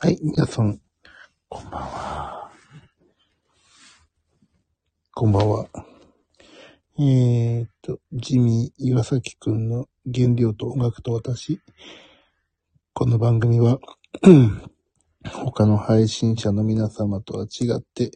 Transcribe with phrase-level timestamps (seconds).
[0.00, 0.78] はい、皆さん、
[1.48, 2.50] こんばんは。
[5.12, 5.66] こんばんは。
[7.00, 11.60] えー、っと、ジミー岩崎くんの原料と音楽と私。
[12.92, 13.80] この番組は、
[15.34, 18.12] 他の配信者の皆様とは違って、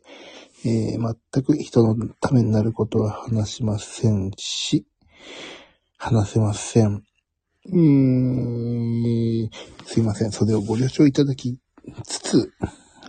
[0.65, 4.87] えー、全く人のためになることは話しませんし、
[5.99, 7.03] 話せません。
[7.67, 9.51] うーん、
[9.85, 10.31] すいません。
[10.31, 11.59] それをご了承いただき
[12.07, 12.53] つつ、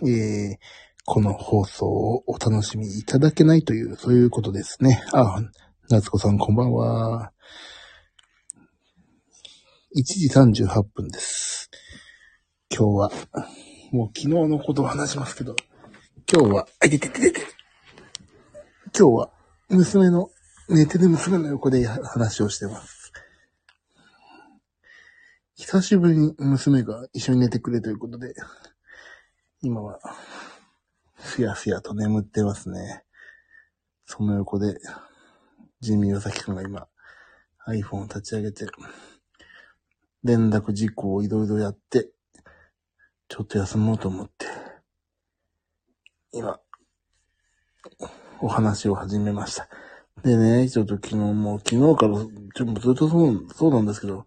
[0.02, 0.56] えー、
[1.04, 5.02] この放送をお楽しみいただけないという、そういうことですね。
[5.12, 5.40] あ、
[5.90, 7.32] 夏子さんこんばんは。
[9.96, 11.70] 1時38分です。
[12.70, 13.12] 今日は、
[13.92, 15.54] もう昨日のことを話しますけど、
[16.32, 17.40] 今日は、あ、いててててて。
[18.98, 19.30] 今日は、
[19.68, 20.30] 娘の、
[20.68, 23.03] 寝てる娘の横で話をしてます。
[25.56, 28.34] 久しぶりに娘が一緒に寝てくれということで、
[29.62, 30.00] 今は、
[31.14, 33.04] ふやふやと眠ってますね。
[34.04, 34.80] その横で、
[35.78, 36.88] ジミー・ヨサキ君が今、
[37.68, 38.66] iPhone を立ち上げて、
[40.24, 42.10] 連絡事項をいろいろやって、
[43.28, 44.46] ちょっと休もうと思って、
[46.32, 46.58] 今、
[48.40, 49.68] お話を始めました。
[50.24, 54.26] でね、ちょっと昨日も、昨日から、ちょっとずっとそう、そうなんですけど、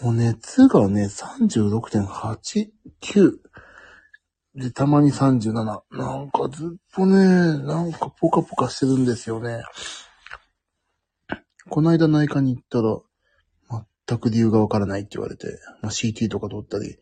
[0.00, 3.38] もう熱がね、36.8、9。
[4.54, 5.52] で、たまに37。
[5.52, 7.16] なんかずっとね、
[7.64, 9.62] なんかポカポカしてるんですよね。
[11.68, 12.98] この間内科に行ったら、
[14.06, 16.98] 全く理由がわからないって言われて、まあ、CT とか取ったり、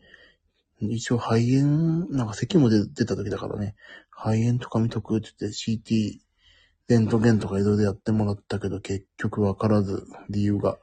[0.79, 3.75] 一応肺炎、なんか咳も出出た時だからね、
[4.09, 6.19] 肺炎とか見とくって言って CT、
[6.87, 10.77] レントゲンとかいろいろやってもらったけど、結局わからず、理由が。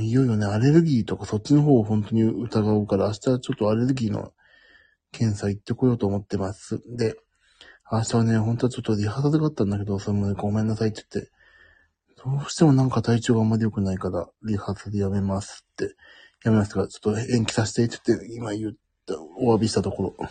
[0.00, 4.32] いよいよね、アレルギーとかそっちの方を本当に疑うから、明日はちょっとアレルギーの
[5.12, 6.82] 検査行ってこようと思ってます。
[6.96, 7.16] で、
[7.90, 11.30] 明日はね、本当はちょっとリハーサルがあったんだけど、それもね、ごめんなさいって言って、
[12.24, 15.94] どうしてもなんか体調があんまり良くないから、リハーサルやめますって、
[16.42, 18.72] やめますからちょっと延期させてって言って、今言っ
[19.06, 20.28] た、お詫びしたところ。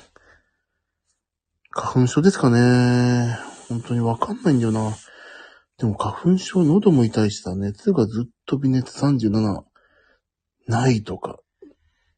[1.72, 3.38] 花粉症ですかね
[3.68, 4.96] 本当にわかんないんだよな。
[5.78, 9.64] でも花粉症、喉も痛いしさ、熱がずっと微熱37
[10.68, 11.40] ないとか、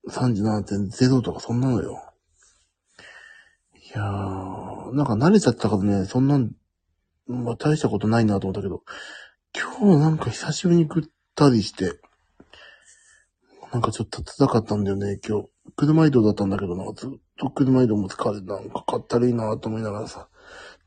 [0.10, 2.02] 37.0とかそんなのよ。
[3.74, 6.52] いやー、なんか慣れちゃったからね、そんなん、
[7.26, 8.84] まあ大したことないなと思ったけど、
[9.56, 11.04] 今日なんか久しぶりに食っ
[11.36, 12.00] たりして、
[13.74, 15.50] なんかちょっと辛かったんだよね、今日。
[15.76, 20.30] 車移動だったんだけどな、ずっと車移動も疲れて、なんかかったるいなと思いながらさ。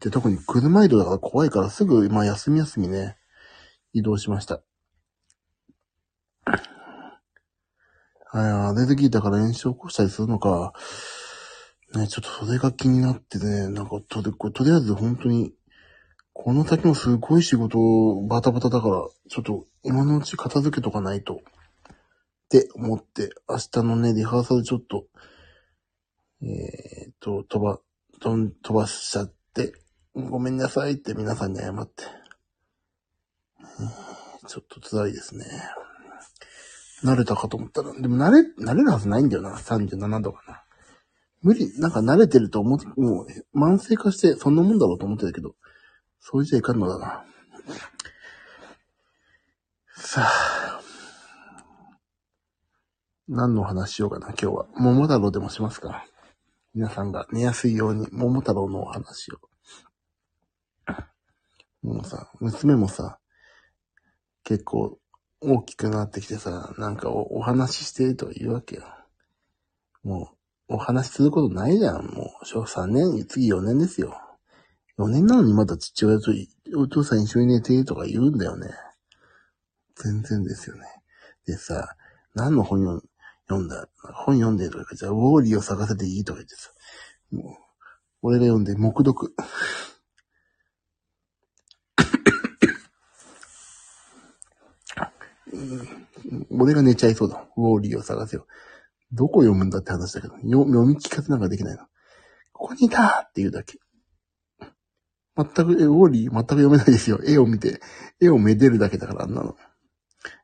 [0.00, 3.16] で、特に車移動だから怖いからすぐ、まあ休み休みね、
[3.92, 4.62] 移動しました。
[8.32, 10.72] あや、アレルギーだから炎症起こしたりするのか。
[11.94, 15.52] ね、ちょっとそれが気になってね、なんかとり、とりあえず本当に、
[16.32, 17.78] この先もすごい仕事
[18.28, 21.38] バタバタだから、ちょっと今のうち片付けとかないと、っ
[22.48, 25.06] て思って、明日のね、リハーサルちょっと、
[26.42, 27.80] えー、っと、飛ば、
[28.20, 29.72] 飛ばしちゃって、
[30.14, 32.04] ごめんなさいって皆さんに謝って。
[34.46, 35.44] ちょっと辛いですね。
[37.04, 40.62] 慣れたかと思ったら、でも慣れ、慣れるはずないんだよな、37度かな。
[41.42, 45.54] 無理、なんか慣れてると思う、もう、慢性化してそんなもんだろうと思ってたけど、
[46.18, 47.24] そうじゃいかんのだな。
[49.94, 50.80] さあ、
[53.28, 54.66] 何の話しようかな、今日は。
[54.74, 56.04] 桃太郎でもしますか。
[56.74, 59.49] 皆さんが寝やすいように桃太郎のお話を。
[61.82, 63.18] もうさ、娘もさ、
[64.44, 64.98] 結構
[65.40, 68.84] 大きくなってきてさ、なんかおお話ししてと言うわけよ。
[70.02, 70.32] も
[70.68, 72.06] う、お話しすることないじゃん。
[72.06, 74.20] もう、小3年、次4年ですよ。
[74.98, 76.32] 4年なのにまだ父親と
[76.76, 78.68] お父さん一緒に寝てとか言うんだよね。
[79.96, 80.82] 全然ですよね。
[81.46, 81.96] でさ、
[82.34, 83.02] 何の本
[83.48, 83.88] 読んだ？
[84.14, 86.70] 本読んでとか言って、ウォーリーを探せていいとか言ってさ、
[87.32, 87.56] もう、
[88.22, 89.34] 俺が読んで、目読。
[96.50, 97.46] 俺が寝ちゃいそうだ。
[97.56, 98.46] ウォーリーを探せよ。
[99.12, 101.84] どこ読むんだって話だけど、読み聞かせなんかできないの。
[102.52, 103.78] ここにいたっていうだけ。
[105.36, 107.20] 全く、え、ウォーリー全く読めないですよ。
[107.24, 107.80] 絵を見て、
[108.20, 109.56] 絵をめでるだけだから、あんなの。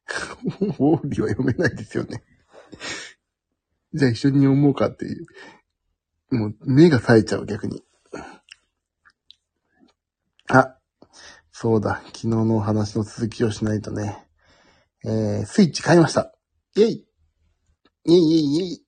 [0.60, 2.24] ウォーリーは読めないですよね。
[3.92, 5.26] じゃあ一緒に読もうかっていう。
[6.30, 7.84] もう、目が冴えちゃう、逆に。
[10.48, 10.76] あ、
[11.52, 12.02] そうだ。
[12.06, 14.25] 昨日の話の続きをしないとね。
[15.08, 16.34] えー、スイッチ買いました。
[16.74, 17.06] イェイ
[18.06, 18.86] イェイイェイイェイ。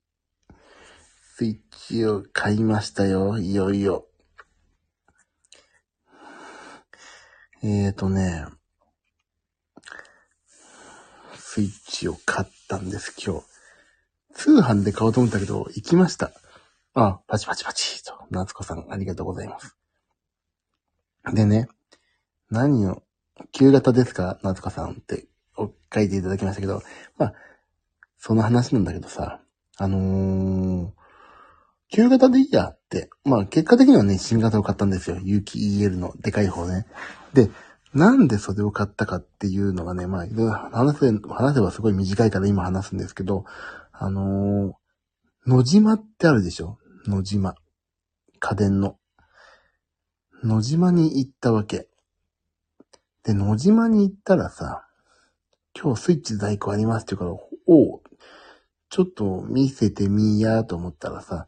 [1.37, 4.05] スイッチを買いましたよ、いよいよ。
[7.63, 8.47] えーとね、
[11.37, 13.45] スイッチを買ったんです、今日。
[14.33, 16.33] 通販で買おうと思ったけど、行きました。
[16.95, 18.13] あ、パチパチパチと。
[18.29, 19.77] 夏子さん、ありがとうございます。
[21.33, 21.69] でね、
[22.51, 23.03] 何を、
[23.53, 25.28] 旧型ですか夏子さんって
[25.93, 26.81] 書いていただきましたけど、
[27.17, 27.33] まあ、
[28.17, 29.41] その話なんだけどさ、
[29.77, 30.91] あのー、
[31.91, 35.17] 旧型でいいやって、まあ結果的にはね、新型を買ったんですよ。
[35.23, 36.85] 有機 EL のでかい方ね。
[37.33, 37.49] で、
[37.93, 43.45] なんでそれを買ったかっていうのがね、まあ話せ、話せばすごい短いから今話すんですけど、
[43.91, 46.77] あのー、野島ってあるでしょ？
[47.07, 47.55] 野島。
[48.39, 48.97] 家電の。
[50.43, 51.87] 野島に行ったわけ。
[53.23, 54.85] で、野島に行ったらさ、
[55.81, 58.01] 今日スイッチ在庫ありますって言うから、おう、
[58.89, 61.47] ちょっと見せてみやと思ったらさ、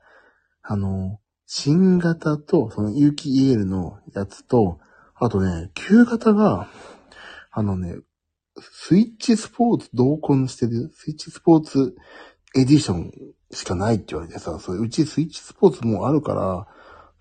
[0.62, 4.80] あの、新型と、その有機 EL のやつと、
[5.16, 6.70] あとね、旧型が、
[7.52, 7.98] あのね、
[8.62, 11.94] スイッチスポーツ同梱してる、スイッチスポーツ
[12.56, 13.12] エディション
[13.52, 16.68] しかないって言われてさ、それうちスイッチスポーツもあるから、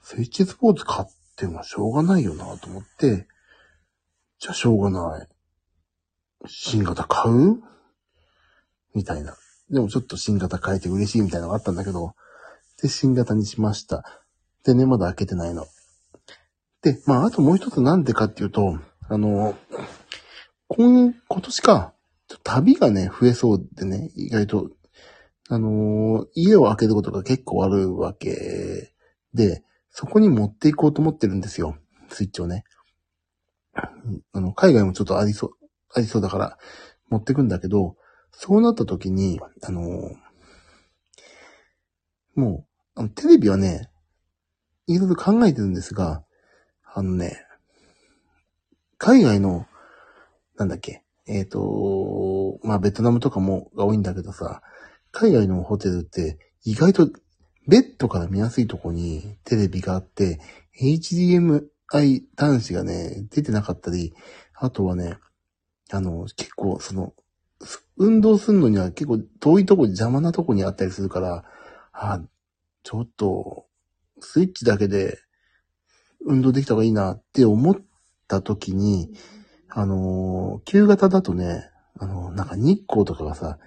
[0.00, 3.26] スイッチスポーツ買ってもしょうがないよなと思って、
[4.38, 5.28] じゃあしょうがない。
[6.46, 7.62] 新型買う？
[8.94, 9.37] みたいな。
[9.70, 12.14] でもちょっと新型変えて嬉しいみたいなのがあったんだけど、
[12.82, 14.04] で、新型にしました。
[14.64, 15.66] でね、まだ開けてないの。
[16.82, 18.78] で、まあ、あともう一つなんでかっていうと、
[19.08, 19.54] あの、
[20.69, 21.94] 今、今年か、
[22.43, 24.70] 旅がね、増えそうでね、意外と、
[25.48, 28.93] あの家を開けることが結構あるわけ
[29.34, 31.76] で、そこに持っていこうと思ってるんですよ。
[32.08, 32.64] スイッチをね。
[33.75, 35.52] あの、海外もちょっとありそう、
[35.94, 36.58] ありそうだから、
[37.08, 37.96] 持ってくんだけど、
[38.32, 39.82] そうなった時に、あの
[42.34, 42.64] も
[42.96, 43.90] う、あのテレビはね、
[44.87, 46.25] いろいろ考えてるんですが、
[46.84, 47.44] あのね、
[48.98, 49.66] 海外の、
[50.56, 54.62] なんだっけ、えっ、と、まあ、ベトナムとかもが多いんだけどさ、
[55.12, 57.08] 海外のホテルって意外と
[57.66, 60.40] ベッドから見やすいとこにテレビがあって、
[60.82, 61.62] HDMI
[62.36, 64.12] 端子がね、出てなかったり、
[64.54, 65.19] あとはね、
[65.90, 67.14] あの、結構その、
[67.96, 71.44] 運動するのには結構遠いとこ、邪魔なとこにあったりするから、
[71.92, 72.20] あ、
[72.82, 73.66] ちょっと、
[74.20, 75.19] スイッチだけで
[76.25, 77.76] 運動できた方がいいなって思っ
[78.28, 79.10] た時に、
[79.69, 83.58] あのー、旧型だとね、あのー、なんか日光とかがさ、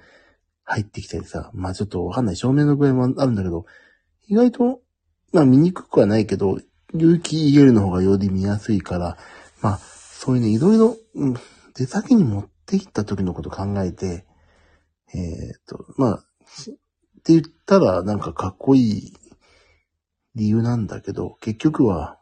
[0.63, 3.65] 入ってきたりさ、まあちょっとわかんない、照明の具合もあるんだけど、
[4.27, 4.81] 意外と、
[5.31, 6.59] まあ見にくくはないけど、
[6.93, 9.17] 有機 EL の方がより見やすいから、
[9.61, 11.33] まあ、そういうね、いろいろ、うん、
[11.75, 14.25] 出先に持ってきた時のこと考えて、
[15.13, 16.23] えっ、と、まあ、っ
[17.23, 19.13] て言ったらなんかかっこいい
[20.35, 22.19] 理由なんだけど、結局は、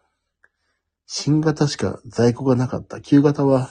[1.06, 3.02] 新型しか在庫がなかった。
[3.02, 3.70] 旧型は、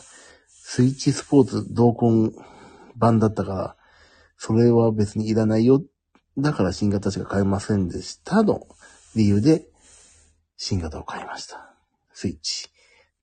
[0.48, 2.32] スイッチスポーツ同梱
[2.96, 3.76] 版だったから、
[4.36, 5.82] それは別にいらないよ。
[6.38, 8.66] だから新型しか買えませんでしたの
[9.14, 9.66] 理由で、
[10.56, 11.74] 新型を買いました。
[12.12, 12.68] スイッチ。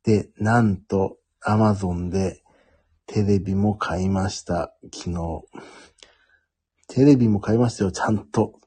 [0.03, 2.44] で、なんと、アマゾンで、
[3.07, 4.75] テレビも買いました。
[4.94, 5.44] 昨日。
[6.89, 8.60] テレビも買いましたよ、ちゃんと。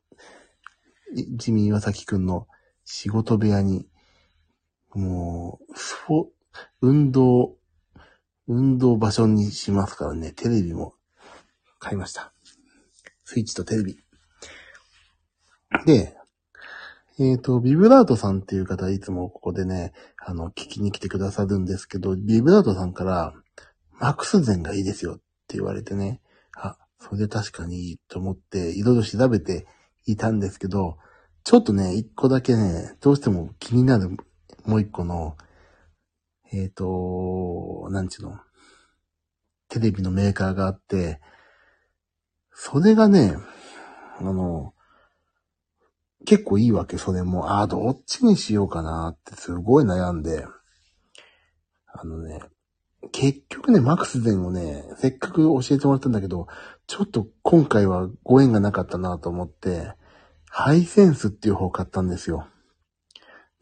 [1.37, 2.49] ジミー岩崎くんの
[2.87, 3.87] 仕事部屋に、
[4.95, 6.31] もう、スポ、
[6.81, 7.57] 運動、
[8.49, 10.95] 運動場所にしますからね、テレビも
[11.79, 12.33] 買いました。
[13.25, 13.99] スイッチとテレビ。
[15.85, 16.17] で、
[17.19, 19.93] えっ、と、ビブラートさんっていう方いつもここでね、
[20.25, 23.35] あの、聞きに来てくださるんですけど、ビブラートさんから、
[24.01, 25.17] マックスゼンがいいですよっ
[25.47, 26.21] て言われてね、
[26.57, 29.67] あ、それで確かにいいと思って、いろいろ調べて
[30.07, 30.97] いたんですけど、
[31.45, 34.17] ちょっとね、一個だけね、どうしても気になる
[34.65, 35.37] もう一個の、
[36.53, 38.39] えっ、と、なんちゅうの、
[39.69, 41.21] テレビのメーカーがあって、
[42.53, 43.37] それがね、
[44.19, 44.75] あの、
[46.27, 47.51] 結構いいわけ、それも。
[47.51, 50.45] ああ、どっちにしようかなってすごい悩んで、
[51.87, 52.41] あのね、
[53.13, 56.47] 結局ね、マックスゼンをね、せっかく教えてもらったんだけど、
[56.87, 59.93] ちょっと今回はご縁がなかったなと思って、
[60.49, 62.47] ハイセンスっていう方を買ったんですよ。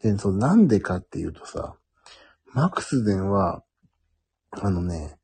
[0.01, 1.75] で、そう、なんでかっていうとさ、
[2.53, 3.63] マックスゼンは、
[4.51, 5.17] あのね、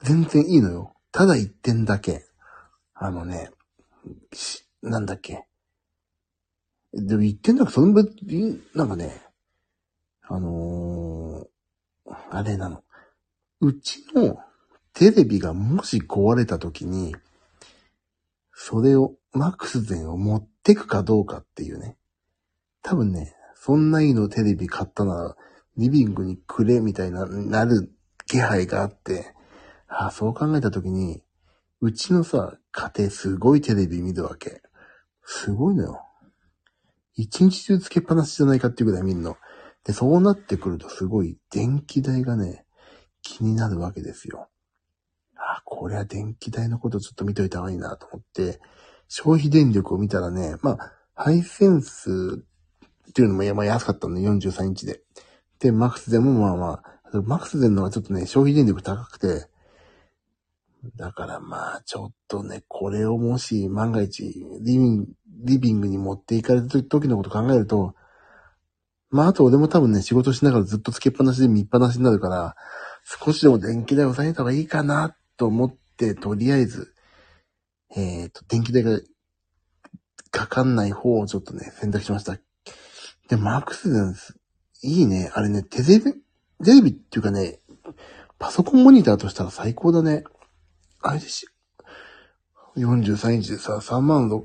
[0.00, 0.94] 全然いいのよ。
[1.12, 2.24] ただ一点だけ。
[2.94, 3.50] あのね、
[4.32, 5.46] しなんだっけ。
[6.92, 9.20] でも一点だけ、その別に、なんかね、
[10.22, 12.82] あのー、あれなの。
[13.60, 14.38] うちの
[14.92, 17.16] テレビがもし壊れた時に、
[18.52, 21.96] それを、マックスゼンを持ってくかどうかっていうね。
[22.82, 25.36] 多分ね、そんないいのテレビ買ったなら、
[25.76, 27.92] リビングにくれみたいな、なる
[28.26, 29.34] 気配があって、
[29.88, 31.22] ああ、そう考えたときに、
[31.80, 34.62] うちのさ、家庭すごいテレビ見るわけ。
[35.24, 36.02] すごいのよ。
[37.14, 39.36] 一日中つけっぱなしじゃないかっていうぐらい見るの。
[39.84, 42.64] で、そうなってくるとすごい電気代がね、
[43.22, 44.48] 気になるわけですよ。
[45.36, 48.60] あ、これは電気代のことちょっと見といた方がいいなと思って、
[49.08, 52.44] 消費電力を見たらね、まあ、ハイセンス
[53.08, 55.02] っていうのも、まあ、安かったのね、43インチで。
[55.60, 59.48] で、マックスでもまあまあ、マックスでのはちょっとね、消費電力高くて、
[60.96, 64.22] だからまあ、ちょっとね、これをもし万が一、
[64.60, 65.06] リビング、
[65.44, 67.94] リビングに持っていかれた時のこと考えると、
[69.10, 72.56] まあ、あと俺も多分ね、仕事しながらずっとつけっぱなしで見っぱなしになるから、
[73.08, 76.92] 少しでも電気代を抑えた方がいいかなと思って、とりあえず、
[77.96, 79.00] えっ、ー、と、電気代が
[80.30, 82.36] かかんない方をちょっとね、選択しました。
[83.28, 84.36] で、マックスです。
[84.82, 85.30] いいね。
[85.32, 86.12] あれね、テレビ、
[86.62, 87.60] テレビっていうかね、
[88.38, 90.24] パソコンモニターとしたら最高だね。
[91.00, 91.50] あれですよ。
[92.76, 94.42] 43インチでさ、3万6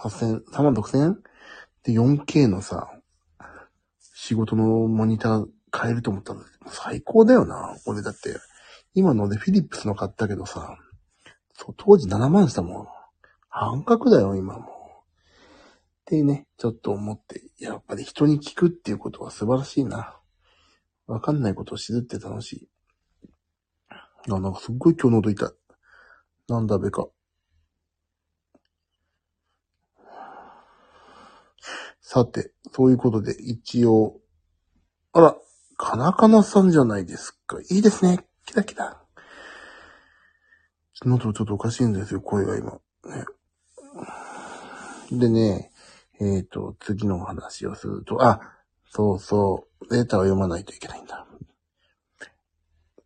[0.00, 1.18] 8 3万6千円？
[1.84, 2.88] で 4K のさ、
[4.14, 7.76] 仕事のモニター買えると思ったら最高だよな。
[7.86, 8.36] 俺だって、
[8.94, 10.76] 今のでフィリップスの買ったけどさ、
[11.54, 12.86] そう、当時7万したもん。
[13.48, 14.66] 半額だよ、今も。
[14.66, 14.70] っ
[16.04, 20.18] てね、ちょっと思って、やっぱり人に聞くっていうことは素晴らしいな。
[21.06, 22.68] わかんないことを知るって楽しい。
[23.90, 25.50] あ、なんかすっごい今日喉痛い。
[26.48, 27.08] なんだべか。
[32.00, 34.18] さて、そういうことで一応、
[35.12, 35.36] あら、
[35.78, 37.60] カナカナさんじゃないですか。
[37.70, 38.18] いいですね。
[38.44, 39.00] キラキラ。
[40.92, 42.72] 昨日とちょっとおかしいんですよ、声が今。
[42.72, 43.24] ね、
[45.12, 45.70] でね、
[46.20, 48.40] えっ、ー、と、次のお話をすると、あ、
[48.90, 51.24] そうそう、データを読まないといけないんだ。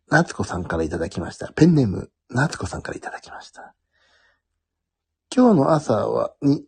[0.08, 1.52] 夏子さんからいただきました。
[1.52, 3.74] ペンネーム、夏子さんからいただきました。
[5.34, 6.64] 今日の朝は、に、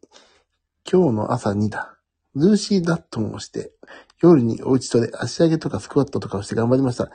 [0.91, 1.99] 今日の朝にだ。
[2.35, 3.73] ルーシーダットンをして、
[4.25, 7.11] 夜にお家とで足上げとかスクワットとかをして頑張りました。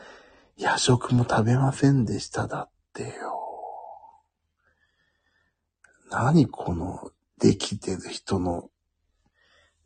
[0.57, 3.39] 夜食も食べませんでしただってよ。
[6.11, 8.69] 何この、できてる人の、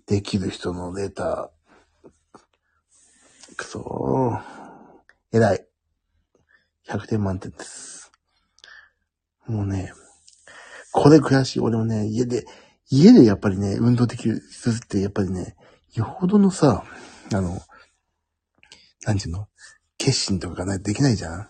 [0.05, 2.09] できる人のレター。
[3.55, 5.37] くそー。
[5.37, 5.65] 偉い。
[6.89, 8.11] 100点満点です。
[9.47, 9.93] もうね、
[10.91, 11.59] これ悔しい。
[11.61, 12.45] 俺もね、家で、
[12.89, 15.55] 家でやっぱりね、運動できる人ってやっぱりね、
[15.93, 16.83] よほどのさ、
[17.31, 17.61] あの、
[19.05, 19.47] なんちゅうの？
[19.97, 21.47] 決心とかがないとできないじゃん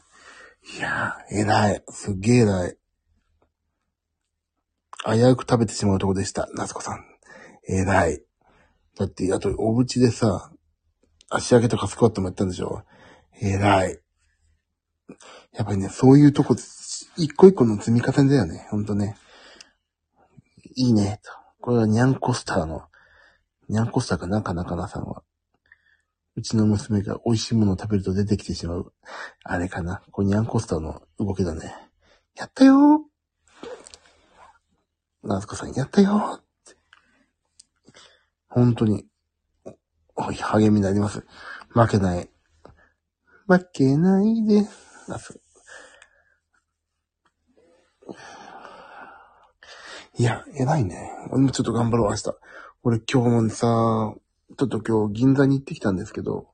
[0.77, 1.83] いやー、偉い。
[1.89, 2.77] すっげえ偉い。
[5.05, 6.47] 危うく食べてしまうとこでした。
[6.53, 7.03] 夏子さん。
[7.67, 8.23] 偉い。
[8.97, 10.51] だって、あと、お家でさ、
[11.29, 12.83] 足上げとかスクワットもやったんでしょ？
[13.41, 13.99] 偉い。
[15.53, 16.55] やっぱりね、そういうとこ、
[17.17, 18.67] 一個一個の積み重ねだよね。
[18.69, 19.17] ほんとね。
[20.75, 21.31] いいね、と。
[21.59, 22.83] これはニャンコスターの、
[23.67, 25.23] ニャンコスターかな、かなかなさんは。
[26.35, 28.93] うちの娘が美味しいものを食べると出てきてしまう。
[29.43, 30.01] あれかな。
[30.11, 31.75] これニャンコスターの動きだね。
[32.35, 33.13] やったよー
[35.27, 36.75] ナスコさん、やったよーって。
[38.49, 39.05] 本当に、
[40.15, 41.25] 励みになります。
[41.69, 42.29] 負けない。
[43.47, 44.67] 負けないで、
[45.07, 45.39] ナス。
[50.15, 51.11] いや、偉いね。
[51.31, 52.35] 俺もちょっと頑張ろう、明日。
[52.83, 54.13] 俺今日もさ、
[54.57, 56.47] ちょっと今日銀座に行ってきたんですけど、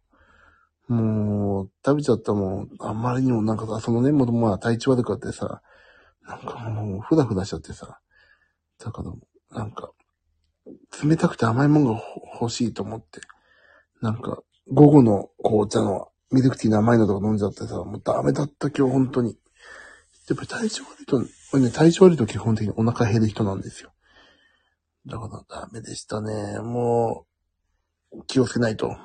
[0.88, 2.70] もう、食べちゃったもん。
[2.80, 5.62] あんまりにもなんかさ、そのね、もとまあ体調悪かってさ、
[6.24, 8.00] なんかもう、ふだふだしちゃってさ、
[8.80, 9.14] だから、
[9.58, 9.92] なんか、
[11.04, 12.02] 冷たくて甘いもんが
[12.40, 13.22] 欲しいと思って、
[14.02, 14.42] なんか、
[14.72, 19.38] 午後の紅茶のミルクティーの甘いのとか飲んじゃってさ、もうダメだった今日本当に。
[20.30, 21.22] やっぱり体調悪いと、
[21.54, 23.92] 俺ね、体調悪いと基本的にお腹減る人なんですよ。
[25.08, 26.60] だからダメでしたね。
[26.60, 27.29] もう、
[28.28, 28.98] 気をつけないと。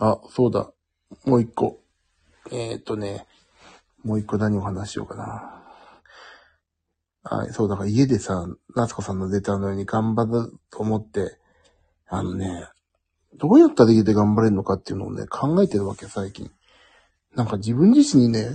[0.00, 0.70] あ、そうだ。
[1.24, 1.80] もう一個。
[2.50, 3.26] えー、っとね、
[4.04, 5.62] もう一個何を話しようかな。
[7.28, 8.46] はい、そう、だから家でさ、
[8.76, 11.38] 夏子さんの出たのように頑張ると思って、
[12.06, 12.68] あのね、
[13.34, 16.50] どうやったら家で頑張れるのかっていうのをね、考えてるわけ、最近。
[17.34, 18.50] なんか自分自身にね、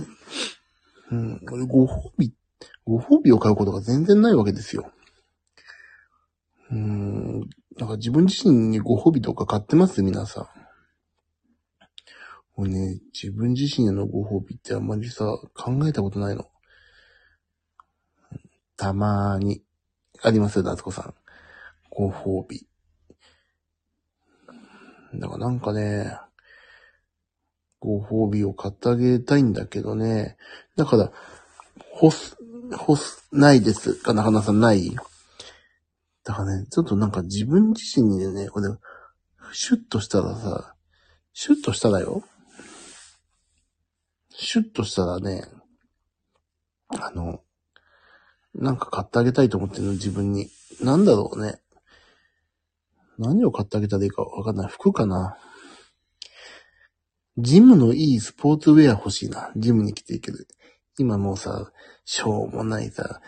[1.10, 2.32] うん、ご褒美、
[2.86, 4.90] ご褒美を買うことが全然ないわけですよ。
[6.72, 7.40] うん、
[7.76, 10.02] なんか自分自身にご褒美とか買ってます？
[10.02, 10.44] 皆さん。
[12.56, 16.48] もうね、自分自身へのご褒美ってあんまりさ、考えたことないの。
[18.76, 19.62] たまーに、
[20.22, 21.14] ありますよ、夏子さん。
[21.90, 22.66] ご褒美。
[25.14, 26.16] だからなんかね、
[27.80, 30.38] ご褒美を買ってあげたいんだけどね。
[30.76, 31.12] だから、
[31.90, 32.38] ほす、
[32.78, 33.94] ほす、ないです。
[33.94, 34.96] かな、花さんない？
[36.24, 38.68] だからね、ちょっとなんか自分自身にね、これ、
[39.52, 40.74] シュッとしたらさ、
[41.32, 42.22] シュッとしたらよ。
[44.30, 45.44] シュッとしたらね、
[46.88, 47.42] あの、
[48.54, 50.50] なんか買ってあげたいと思ってるの、自分に。
[50.80, 51.60] なんだろうね。
[53.18, 54.68] 何を買ってあげたらいいかわかんない。
[54.68, 55.36] 服かな。
[57.38, 59.50] ジムのいいスポーツウェア欲しいな。
[59.56, 60.46] ジムに来ていける。
[60.98, 61.72] 今もうさ、
[62.04, 63.20] しょうもないさ、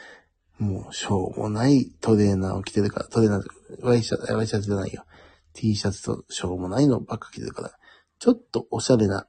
[0.59, 3.43] もうしょうもないトレーナーを着てるから、トレーナー、
[3.83, 5.05] ワイシャツ、ワイシャツじゃないよ。
[5.53, 7.73] T シャツとしょうもないのばっか着てるから、
[8.19, 9.27] ちょっとおしゃれな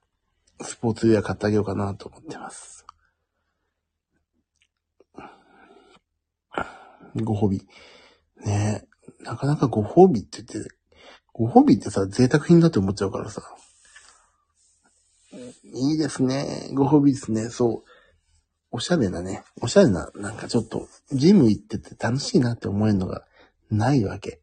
[0.61, 2.85] スポーツウェア買ってあげようかなと思ってます。
[7.23, 7.65] ご褒美。
[8.45, 9.23] ねえ。
[9.23, 10.69] なかなかご褒美って言って、
[11.33, 13.41] ご褒美ってさ、贅沢品だって思っちゃうからさ。
[15.73, 16.69] いいですね。
[16.73, 17.49] ご褒美ですね。
[17.49, 17.94] そう。
[18.75, 19.41] おしゃれなね。
[19.61, 23.25] おしゃれな、なんかちょっと、ジム行ってて楽しいなって思えるのが
[23.71, 24.41] ないわけ。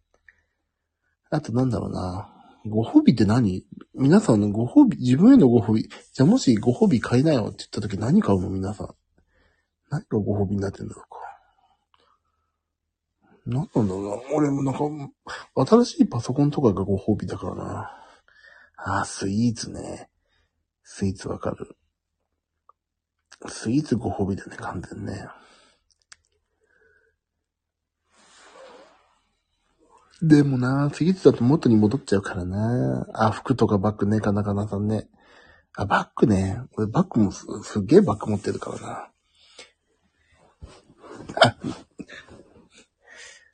[1.29, 2.33] あとなんだろうな。
[2.65, 3.67] ご褒美って何？
[3.95, 5.87] 皆さんのご褒美、自分へのご褒美。
[6.15, 8.49] じゃもしご褒美買いなよって言った時何買うの？
[8.49, 8.89] 皆さん。
[9.91, 11.19] 何がご褒美になってんだろうか。
[13.45, 14.23] 何なんだろうな。
[14.35, 17.91] 俺もなんか、新しいパソコンとかがご褒美だからな。
[18.79, 20.09] あ、スイーツね。
[20.85, 21.77] スイーツわかる。
[23.49, 25.29] スイーツご褒美だね、完全ね。
[30.23, 33.09] でもな、スイーツだと元に戻っちゃうからな。
[33.13, 35.09] あ、服とかバッグね、かなかなさんね。
[35.75, 36.61] あ、バッグね。
[36.77, 39.09] 俺バッグもす、すっげえバッグ持ってるからな。
[41.43, 41.57] あ、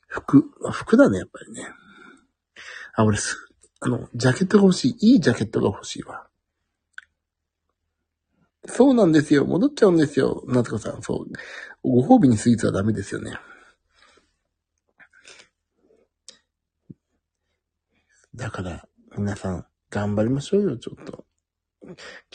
[0.08, 1.66] 服、服だね、やっぱりね。
[2.94, 3.36] あ、俺す、
[3.80, 5.12] あの、ジャケットが欲しい。
[5.12, 6.27] いいジャケットが欲しいわ。
[8.66, 9.44] そうなんですよ。
[9.44, 10.44] 戻っちゃうんですよ。
[10.48, 11.26] 夏子さん、そう。
[11.82, 13.38] ご褒美にスイーツはダメですよね。
[18.34, 21.24] だから、皆さん、頑張りましょうよ、ちょっと。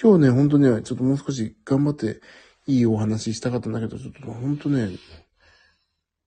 [0.01, 2.21] 今日ね、ほんとね、ちょっともう少し頑張って、
[2.65, 4.89] いいお話したかったんだけど、ちょっとほんとね、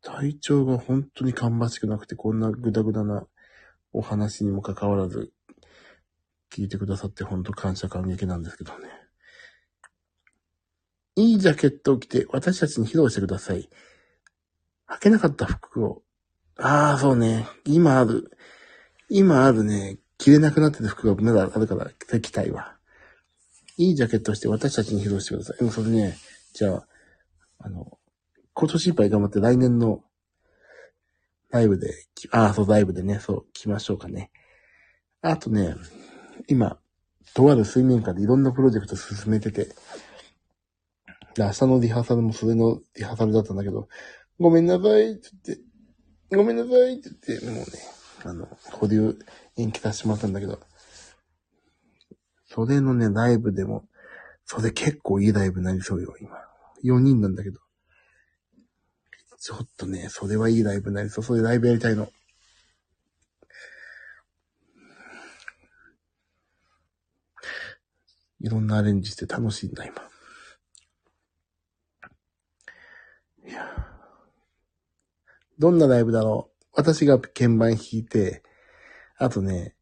[0.03, 3.27] 体調が本当に芳しくなくて、こんなグダグダな
[3.93, 5.33] お話にもかかわらず、
[6.53, 9.06] 聞いてくださって本当感謝感激なんですけどね。
[11.17, 13.69] いいジャケットを着て私たちに披露してください。
[14.89, 16.03] 履けなかった服を。
[16.59, 17.47] ああ、そうね。
[17.65, 18.31] 今ある。
[19.09, 19.99] 今あるね。
[20.19, 22.77] 着れなくなってた服がまだあるから、着たいわ。
[23.77, 25.59] いいジャケットをして私たちに披露してください。
[25.59, 26.17] でもそれね、
[26.55, 26.87] じゃあ、
[27.59, 27.99] あの、
[28.55, 30.03] 今年いっぱい頑張って来年の
[31.51, 31.93] ライブで、
[32.31, 34.31] ああ、そう、ライブでね、そう、来ましょうかね。
[35.21, 35.75] あとね、
[36.49, 36.79] 今、
[37.35, 39.69] とある水面下でいろんなプロジェクト進めてて、
[41.37, 43.89] で明日のリハーサルもそれのリハーサルだったんだけど、
[44.41, 47.65] ごめんなさいって言って、ごめんなさいって言って、もうね、
[48.25, 49.19] あの、保留
[49.57, 50.59] 延期させてもらったんだけど、
[52.49, 53.85] それのね、ライブでも、
[54.47, 56.31] それ結構いいライブになりそうよ、今。
[56.85, 57.61] 4人なんだけど。
[59.39, 61.25] ちょっとね、それはいいライブになりそう。
[61.25, 62.09] そういうライブやりたいの。
[68.41, 69.95] いろんなアレンジして楽しいんだ、今。
[69.95, 70.03] いや。
[75.59, 78.43] どんなライブだろう私が鍵盤弾いて、
[79.17, 79.75] あとね、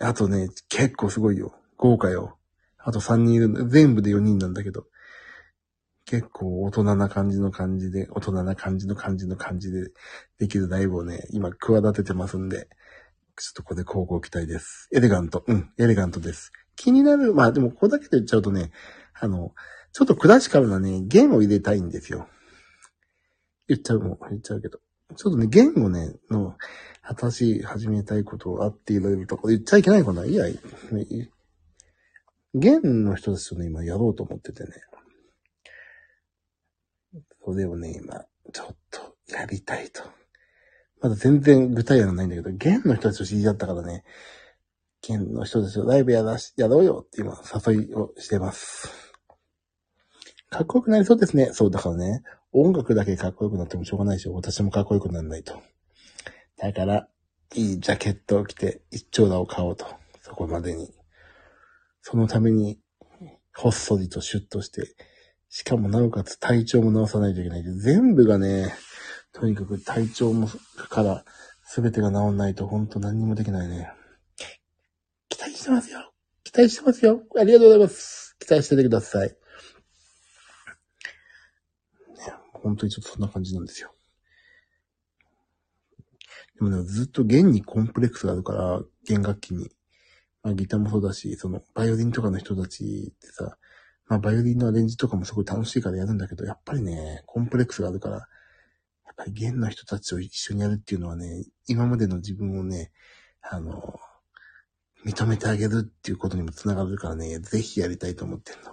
[0.00, 1.54] あとね、結構すごいよ。
[1.76, 2.38] 豪華よ。
[2.78, 3.68] あと3人いる。
[3.68, 4.86] 全部で4人なんだけど。
[6.06, 9.90] 結構大人な感じの感じで、大人な感じの感じの感じで
[10.38, 12.68] できるライブをね、今企ててますんで、
[13.36, 14.88] ちょっとここで交互期待です。
[14.92, 15.44] エレガント。
[15.46, 16.52] うん、エレガントです。
[16.74, 18.72] 気になる、まあでもこれだけで言っちゃうとね、
[19.20, 19.52] あの、
[19.92, 22.26] ちょっとクラシカルなね、弦を入れたいんですよ。
[23.70, 24.80] 言っちゃうもん、言っちゃうけど。
[25.16, 26.56] ちょっとね、弦をね、の、
[27.02, 30.44] 私始めたいことあっていろいろとか言っちゃいけないかないや、
[32.54, 34.70] 弦の人たちとね、今やろうと思っててね。
[37.44, 40.02] それをね、今、ちょっとやりたいと。
[41.00, 44.04] まだ全然具体案がないんだけど、弦の人たちと知り合ったからね、
[45.00, 49.10] 弦の人たちとライブやらし、やろうよって今、誘いをしてます。
[50.50, 51.50] かっこよくなりそうですね。
[51.52, 55.60] そう、だからね、音楽だけかっこよくなってもしょうがないし、私もかっこよくならないと。
[56.56, 57.08] だから、
[57.54, 59.86] いいジャケットを着て、一丁羅を買おうと。
[60.22, 60.92] そこまでに。
[62.02, 62.78] そのために、
[63.54, 64.94] ほっそりとシュッとして、
[65.48, 67.62] しかもなおかつ体調も直さないといけない。
[67.62, 68.72] 全部がね、
[69.32, 70.48] とにかく体調も
[70.88, 71.24] から
[71.74, 73.92] 全てが治んないと本当何にもできないね。
[75.28, 76.12] 期待してますよ。
[76.44, 77.22] 期待してますよ。
[77.38, 78.36] ありがとうございます。
[78.40, 79.28] 期待しててください。
[79.28, 79.36] ね、
[82.70, 83.92] 本当にちょっとそんな感じなんですよ。
[86.56, 89.70] でもね、ずっと弦にコンプレックスがあるから、弦楽器に。
[90.42, 93.58] まあギターもそうだし、その、バイオリンとかの人たちってさ、
[94.06, 102.92] まあバイオリンのアレンジとかもすごい楽しいからやるんだけど、やっぱりね、コンプレックスがあるから、やっぱり弦の人たちと一緒にやるっていうのはね、今までの自分をね、
[103.42, 103.98] あの、
[105.04, 108.70] 認めてあげるっていうことにもつながるからね、ぜひやりたいと思ってんの。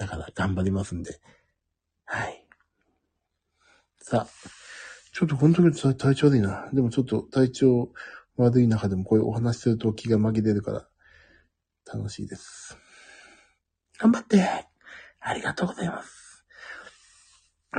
[0.00, 1.20] だから頑張りますんで。
[2.12, 2.44] はい。
[4.00, 4.28] さあ、
[5.12, 6.68] ちょっと本当に体体調悪いな。
[6.72, 7.92] でもちょっと体調
[8.36, 10.88] 悪い中でもこういうお話しすると気が紛れるから
[11.86, 12.76] 楽しいです。
[13.96, 14.44] 頑張って
[15.20, 16.44] ありがとうございます。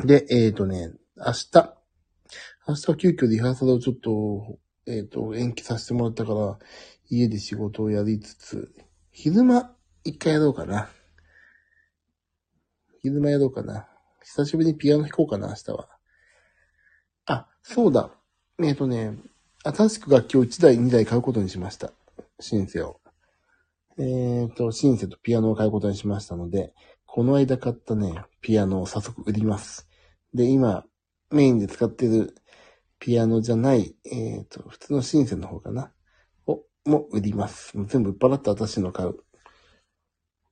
[0.06, 1.76] で、えっ、ー、とね、明日、
[2.70, 6.58] 明日は急遽リハーサルをちょっと、えっ、と、延期させてもらったから、
[7.10, 8.74] 家で仕事をやりつつ、
[9.12, 10.88] 昼間一回やろうかな。
[13.02, 13.91] 昼間やろうかな。
[14.24, 15.90] 久しぶりにピアノ弾こうかな、明日は。
[17.26, 18.12] あ、そうだ。
[18.62, 19.18] えっ、とね、
[19.64, 21.92] 新しく楽器を1台、2台買うことにしました。
[22.40, 23.00] シンセを。
[23.98, 26.74] えっ、と、シンセとピアノを買うことにしましたので、
[27.06, 29.88] この間買ったね、ピアノを早速売ります。
[30.34, 30.86] で、今、
[31.30, 32.36] メインで使ってる
[33.00, 35.92] ピアノじゃない、えっ、と、普通のシンセの方かな。
[36.48, 37.76] を、も売ります。
[37.78, 39.18] もう全部売っ払って私の買う。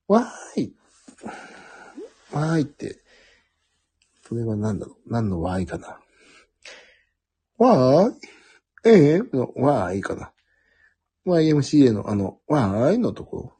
[0.07, 0.75] わーい。
[2.31, 2.99] わーいって。
[4.29, 5.99] それは何だろう何のわーいかな？
[7.57, 8.13] わーい
[8.85, 9.21] え？
[9.33, 10.31] のわーいかな
[11.25, 13.53] ？YMCA のあの、わーいのところ。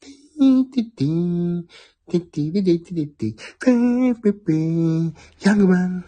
[0.00, 1.62] ティーティティー、
[2.08, 6.04] ティティティティティティ、ペーペーペー、ヤングマン。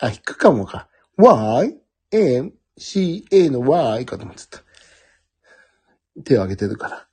[0.00, 0.88] あ、引っかかもか。
[1.16, 1.78] Y,
[2.10, 4.64] M, C, A の Y かと思ってた。
[6.24, 7.06] 手を挙げてるから。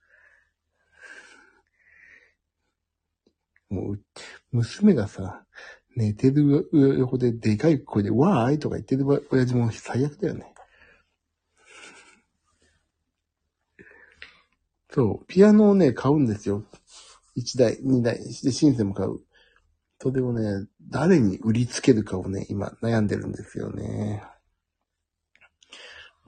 [3.70, 4.02] もう、
[4.52, 5.46] 娘がさ、
[5.96, 10.54] 寝てる横ででかい声で、わーいとか言ってる親父も最悪だよね。
[14.90, 16.64] そう、ピアノをね、買うんですよ。
[17.36, 19.20] 1台、2台、で、シンセも買う。
[20.00, 24.24] それをね、誰に売りつけるかをね、今悩んでるんですよね。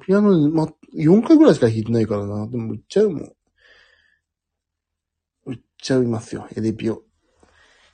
[0.06, 2.48] ピアノ、ま、4回ぐらいしか弾いてないからな。
[2.48, 3.34] でも売っちゃうもん。
[5.46, 7.09] 売っちゃいますよ、エレピオ。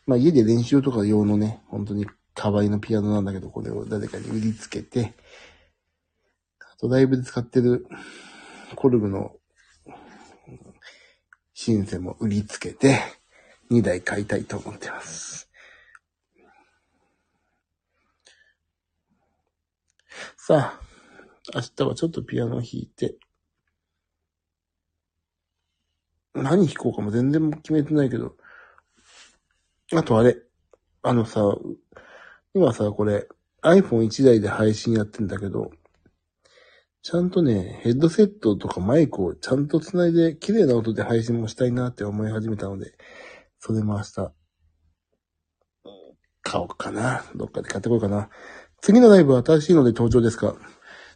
[0.06, 5.13] まあ家で練習とか用のね、本当に可愛いのピアノなんだけど、これを誰かに売りつけて、
[6.60, 7.88] あとライブで使ってる
[8.76, 9.36] コルグの
[11.54, 13.00] シンセも売りつけて、
[13.72, 15.50] 2台買いたいと思ってます。
[20.38, 20.82] さあ、
[21.56, 23.15] 明日はちょっとピアノ弾いて、
[26.34, 28.36] 何弾こうかも全然決めてないけど、
[29.93, 30.38] あとあれ、
[31.04, 31.41] あのさ、
[32.54, 33.28] 今さ、これ
[33.62, 35.71] iPhone1 台で配信やってんだけど、
[37.04, 42.93] ちゃんとね、ヘッドセットとかマイクをちゃんと繋いで綺麗な音で配信もしたいなって思い始めたので、
[43.60, 44.32] それも明日、
[46.41, 47.24] 買おうかな。
[47.36, 48.30] どっかで買ってこようかな。
[48.82, 50.56] 次のライブは新しいので登場ですか。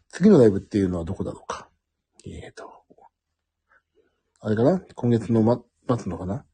[0.10, 1.70] 次のライブっていうのはどこだろうか。
[2.26, 2.70] えーと、
[4.42, 4.82] あれかな？
[4.96, 6.46] 今月のま、待つのかな？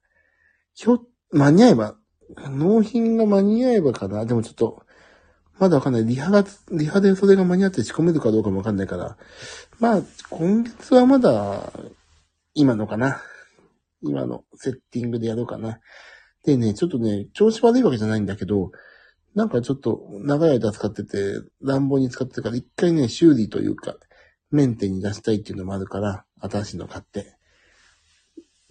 [0.74, 1.00] ひょ、
[1.32, 1.98] 間に合えば、
[2.38, 4.84] 納品が間に合えばかなでもちょっと、
[5.58, 6.06] まだわかんない。
[6.06, 9.18] リハが、リハでそれが間に合って仕込めるかどうかもわかんないから。
[9.80, 11.72] まあ、今月はまだ、
[12.54, 13.22] 今のかな。
[14.02, 15.80] 今のセッティングでやろうかな。
[16.44, 18.72] でね、ちょっとね、調子悪いわけじゃないんだけど、
[19.34, 23.96] なんかちょっと長い間使ってて、乱暴に使ってるから、一回ね、修理というか、
[24.52, 27.38] メンテに出したいっていうのもあるから、新しいの買って。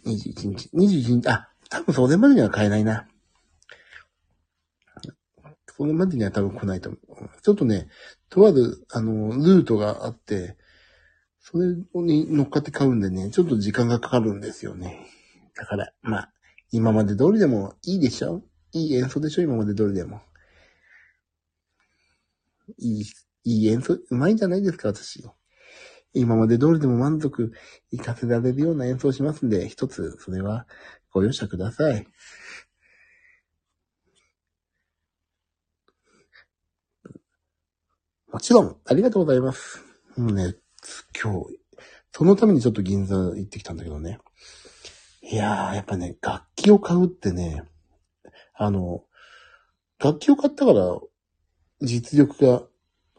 [0.07, 3.07] 21日、21日、あ、多分それまでには買えないな。
[5.77, 7.43] それまでには多分来ないと思う。
[7.43, 7.89] ちょっとね、
[8.29, 10.57] とある、あの、ルートがあって、
[11.41, 15.07] それに乗っかって買うんでね、ちょっと時間がかかるんですよね。
[15.57, 16.33] だから、まあ、
[16.71, 20.21] 今まで通りでもいいでしょいい演奏でしょ今まで通りでも。
[22.79, 23.05] いい、
[23.45, 25.25] いい演奏、うまいんじゃないですか私。
[26.13, 27.53] 今まで通りでも満足
[27.91, 30.67] いかせられるような演奏しますんで、一つ、それは
[31.11, 32.07] ご容赦ください。
[38.35, 39.81] もちろん、ありがとうございます。
[40.17, 40.57] もうね、
[41.23, 41.57] 今日、
[42.11, 44.19] そのためにちょっと銀座行ってきたんだけどね。
[45.23, 47.63] いやー、やっぱね、楽器を買うってね、
[48.55, 49.05] あの、
[50.01, 50.99] 楽器を買ったから、
[51.81, 52.65] 実力が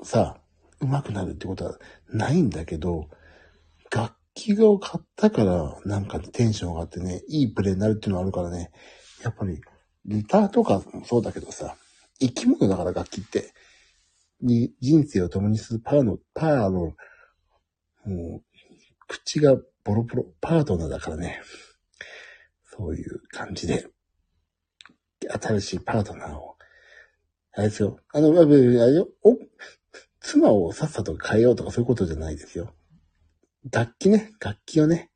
[0.03, 0.35] さ、
[0.81, 3.07] 上手くなるってことはないんだけど、
[3.91, 8.69] 楽器を買ったから、なんかテンション上がってね、いいプレイになるっていうのがあるからね、
[9.23, 9.61] やっぱり、
[10.05, 11.77] ギターとかもそうだけどさ、
[12.19, 13.53] 生き物だから楽器って、
[14.41, 16.95] に人生を共にするパーの、パーの、
[18.05, 18.43] もう、
[19.07, 21.41] 口がボロボロ、パートナーだからね。
[22.63, 23.87] そういう感じで、
[25.29, 26.55] 新しいパートナーを、
[27.53, 27.99] あれですよ。
[28.13, 29.37] あの、ああれよ、お、
[30.19, 32.73] 妻をさっさと変えようとかそういうことじゃないですよ。
[33.71, 35.11] 楽器ね、楽器をね、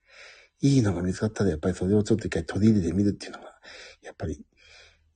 [0.61, 3.45] いいのが見つかったらやっぱりそれをちょっと一回取り入れてみるっていうのが、
[4.01, 4.45] やっぱり、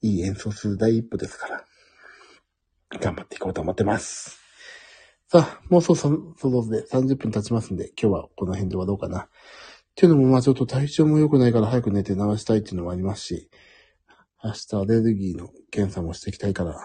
[0.01, 1.65] いい演奏する第一歩ですから、
[3.01, 4.39] 頑張っていこうと思ってます。
[5.27, 9.21] さあ、もうそうそう、そうで30分経ちますんで、今日はこの辺で終わろうかな。
[9.21, 9.27] っ
[9.95, 13.49] ていうのも、まあちょっと体調も良くないから早く寝て治したいっていうのもありますし、
[14.43, 16.75] 明日アレルギーの検査もしていきたいから、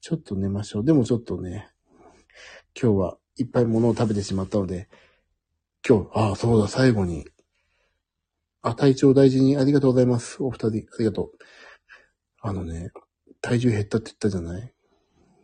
[0.00, 0.84] ちょっと寝ましょう。
[0.84, 1.70] でもちょっとね、
[2.80, 4.88] 今日はいっぱい物を食べてしまったので、
[5.86, 7.26] 今日、ああ、そうだ、最後に。
[8.62, 10.42] あ、体調大事にありがとうございます。
[10.42, 11.30] お二人、ありがとう。
[12.40, 12.90] あのね、
[13.40, 14.73] 体重減ったって言ったじゃない？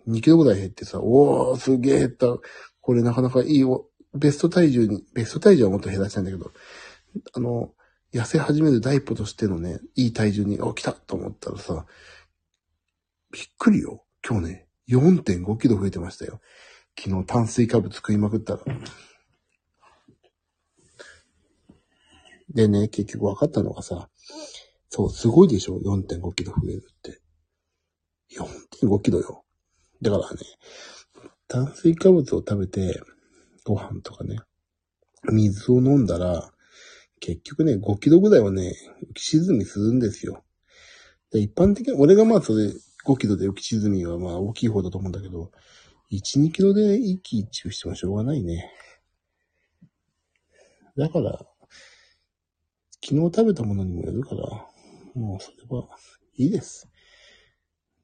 [0.09, 2.27] ?2 キロぐらい減ってさ、おー、すげえ減った。
[2.81, 3.87] これなかなかいいよ。
[4.15, 6.53] ベスト体重に、ベスト体重はもっと減らしたいんだけど、
[7.35, 7.73] あの、
[8.13, 11.87] 痩せ始める第一歩としてのね、いい体重に、お、来たと思ったらさ、
[13.33, 14.05] びっくりよ。
[14.27, 16.41] 今日ね、4.5キロ増えてましたよ。
[16.99, 18.65] 昨日炭水化物食いまくったら。
[22.53, 24.09] でね、結局分かったのがさ、
[24.89, 27.21] そう、すごいでしょ ?4.5 キロ増えるって。
[28.37, 29.45] 4.5キロよ。
[30.03, 30.41] だからね、
[31.49, 33.01] 炭水化物を食べて、
[33.65, 34.39] ご飯とかね、
[35.31, 36.53] 水を飲んだら、
[37.21, 38.73] 結局ね、5キロぐらいはね、
[39.11, 40.43] 浮き沈みするんですよ。
[41.31, 42.73] で一般的に、俺がまあそれ、
[43.05, 45.51] 5キロで浮き沈みはまあ大きい方だと思うんだけど、
[46.11, 48.73] 1、2キロで一喜一憂してもしょうがないね。
[50.97, 51.47] だから、
[53.03, 54.67] 昨日食べたものにもよるから、
[55.15, 55.89] もうそれは
[56.37, 56.89] いいです。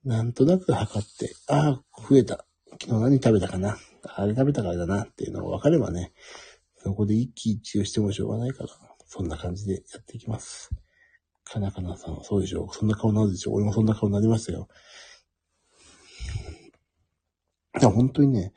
[0.06, 2.46] なんとなく測って、ああ、増えた。
[2.80, 3.76] 昨日何食べたかな。
[4.04, 6.12] あれ食べたからだなっていうのが分かればね、
[6.76, 8.70] そこで一喜一憂してもしょうがないから、
[9.04, 10.70] そんな感じでやっていきます。
[11.42, 12.72] かなかなさんそうでしょう。
[12.72, 13.54] そんな顔なるでしょう。
[13.56, 14.68] 俺もそんな顔になりましたよ。
[17.80, 18.52] いや、本当にね、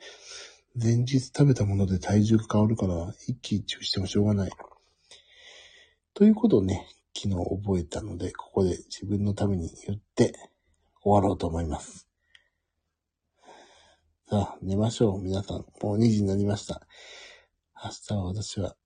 [0.80, 4.52] 前日食べたもので体重が変わるから、一喜一憂してもしょうがない。
[6.14, 10.49] ということをね、昨日覚えたので、ここで自分のために言って
[11.02, 12.08] 終わろうと思います。
[14.28, 15.22] さあ、寝ましょう。
[15.22, 15.64] 皆さん。
[15.82, 16.86] もう2時になりました。
[17.82, 18.76] 明日は私は、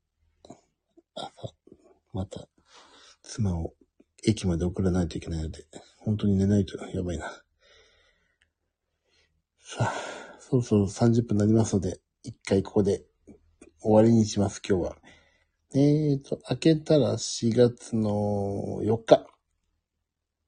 [1.14, 1.52] 朝、
[2.12, 2.48] また、
[3.22, 3.74] 妻を
[4.24, 5.66] 駅まで送らないといけないので、
[5.98, 7.26] 本当に寝ないとやばいな。
[9.58, 9.92] さあ、
[10.38, 13.04] そろそろ30分になりますので、一回ここで
[13.80, 14.96] 終わりにします、今日は。
[15.74, 19.26] えーと、開けたら4月の4日。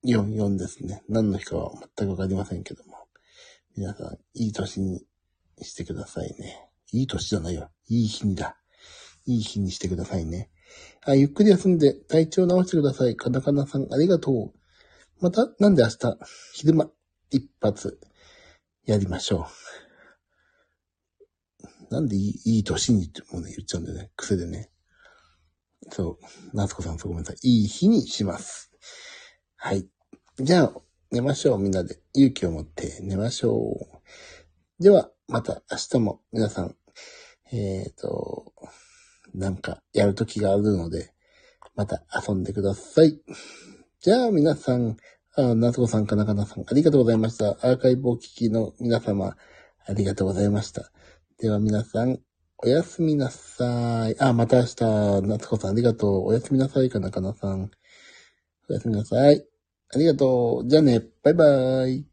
[0.07, 1.03] 4、4ですね。
[1.09, 3.09] 何の日かは全くわかりませんけども。
[3.77, 5.05] 皆さん、いい年に
[5.61, 6.71] してくださいね。
[6.93, 7.71] いい年じゃないよ。
[7.89, 8.57] いい日にだ。
[9.27, 10.49] いい日にしてくださいね。
[11.05, 13.17] あ、ゆっくり休んで体調直してください。
[13.17, 14.53] かなかなさん、ありがとう。
[15.21, 16.19] また、なんで明日、
[16.55, 16.89] 昼間、
[17.31, 17.99] 一発、
[18.85, 19.49] やりましょ
[21.91, 21.95] う。
[21.95, 24.13] なんでいい、いい年にってもうね、言っちゃうんだよね。
[24.17, 24.71] 癖でね。
[25.91, 26.25] そう。
[26.55, 27.49] 夏子さん、そうごめんなさい。
[27.49, 28.71] いい日にします。
[29.57, 29.89] はい。
[30.39, 30.73] じゃあ、
[31.11, 31.59] 寝ましょう。
[31.59, 33.89] みんなで勇気を持って寝ましょ
[34.79, 34.83] う。
[34.83, 36.77] では、また明日も皆さん、
[37.55, 38.53] えっ、と、
[39.33, 41.15] なんかやるときがあるので、
[41.75, 43.19] また遊んでください。
[44.01, 44.99] じゃあ皆さん、
[45.37, 47.53] あ、夏子さん、かなかなさん、ありがとうございました。
[47.67, 49.39] アーカイブを聞きの皆様、
[49.87, 50.93] ありがとうございました。
[51.39, 52.21] では皆さん、
[52.59, 54.21] おやすみなさい。
[54.21, 56.27] あ、また明日、夏子さんありがとう。
[56.27, 57.71] おやすみなさい、かなかなさん。
[58.69, 59.56] おやすみなさい。
[59.95, 60.69] ありがとう。
[60.69, 62.05] じゃあね、バイバイ。